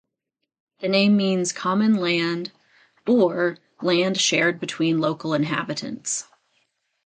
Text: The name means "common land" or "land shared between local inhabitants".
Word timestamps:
The 0.79 0.87
name 0.89 1.15
means 1.15 1.53
"common 1.53 1.93
land" 1.97 2.51
or 3.05 3.59
"land 3.83 4.19
shared 4.19 4.59
between 4.59 4.97
local 4.97 5.35
inhabitants". 5.35 6.25